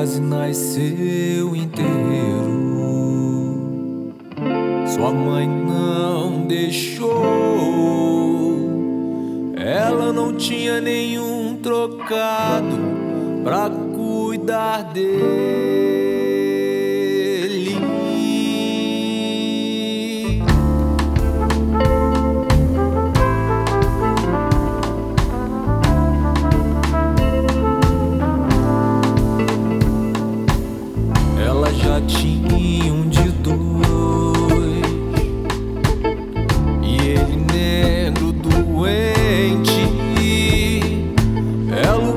[0.00, 2.14] quase nasceu inteiro.
[4.86, 7.10] Sua mãe não deixou.
[9.58, 12.78] Ela não tinha nenhum trocado
[13.44, 15.10] pra cuidar dele.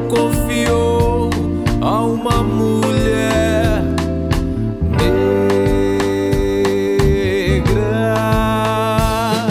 [0.10, 1.30] Confiou
[1.82, 3.82] a uma mulher
[7.74, 9.48] negra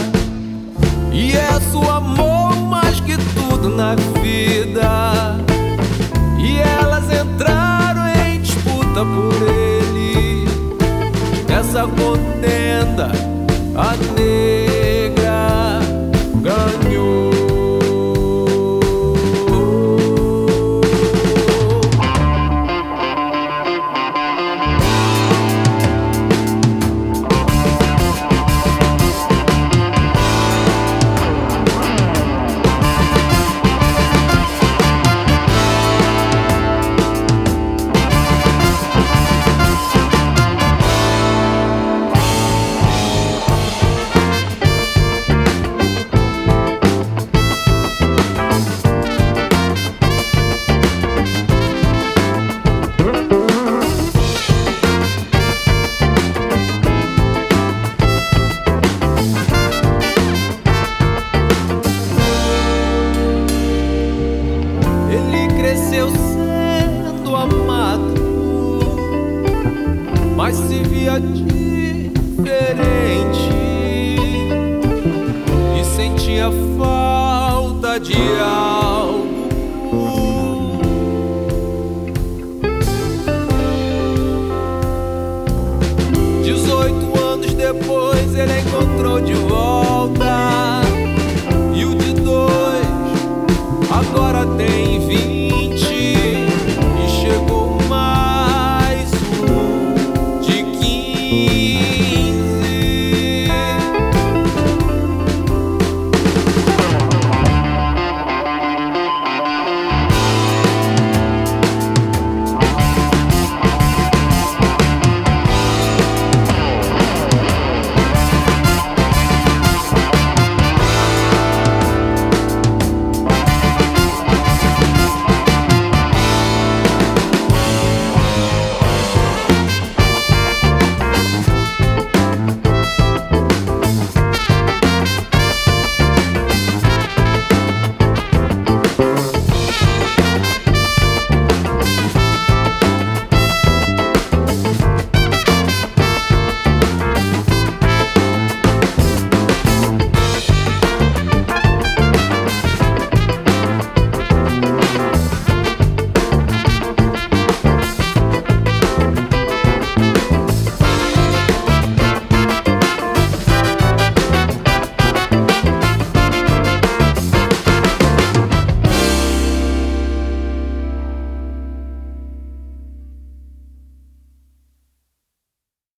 [1.13, 5.37] e é sua amor mais que tudo na vida.
[6.39, 10.49] E elas entraram em disputa por ele.
[11.49, 13.11] Nessa contenda,
[70.43, 72.43] mas se via diferente
[75.79, 79.23] e sentia falta de algo.
[86.43, 89.82] Dezoito anos depois ele encontrou de volta.